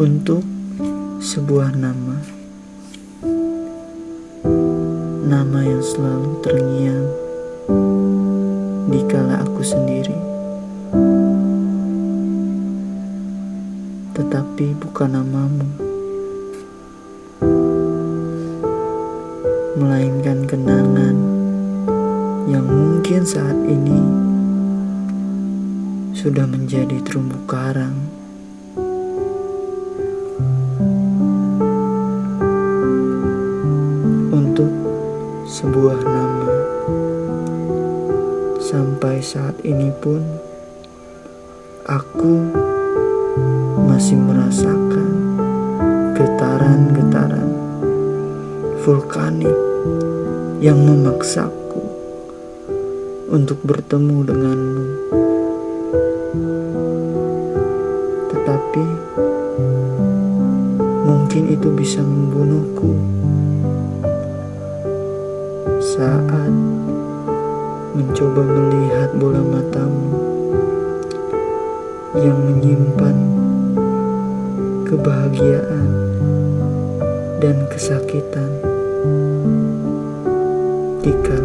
untuk 0.00 0.40
sebuah 1.20 1.76
nama, 1.76 2.16
nama 5.28 5.60
yang 5.60 5.84
selalu 5.84 6.40
terngiang 6.40 7.04
di 8.88 9.00
kala 9.04 9.44
aku 9.44 9.60
sendiri, 9.60 10.16
tetapi 14.16 14.72
bukan 14.80 15.20
namamu, 15.20 15.68
melainkan 19.76 20.48
kenangan 20.48 21.16
yang 22.48 22.64
mungkin 22.64 23.20
saat 23.28 23.60
ini 23.68 24.00
sudah 26.16 26.48
menjadi 26.48 27.04
terumbu 27.04 27.36
karang. 27.44 28.19
Sebuah 35.60 36.00
nama, 36.00 36.52
sampai 38.64 39.20
saat 39.20 39.60
ini 39.60 39.92
pun 39.92 40.24
aku 41.84 42.48
masih 43.84 44.16
merasakan 44.16 45.36
getaran-getaran 46.16 47.52
vulkanik 48.80 49.52
yang 50.64 50.80
memaksaku 50.80 51.84
untuk 53.28 53.60
bertemu 53.60 54.16
denganmu. 54.32 54.86
Tetapi 58.32 58.86
mungkin 61.04 61.52
itu 61.52 61.68
bisa 61.76 62.00
membunuhku 62.00 62.99
saat 66.00 66.52
mencoba 67.92 68.40
melihat 68.40 69.12
bola 69.20 69.44
matamu 69.44 70.16
yang 72.16 72.40
menyimpan 72.40 73.16
kebahagiaan 74.88 75.88
dan 77.44 77.68
kesakitan. 77.68 78.48
Jika 81.04 81.36